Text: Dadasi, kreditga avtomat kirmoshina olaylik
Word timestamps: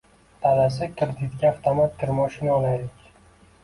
Dadasi, 0.45 0.87
kreditga 1.03 1.53
avtomat 1.53 1.97
kirmoshina 2.03 2.57
olaylik 2.61 3.11